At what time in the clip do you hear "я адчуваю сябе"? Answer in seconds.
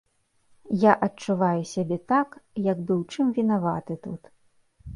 0.83-1.97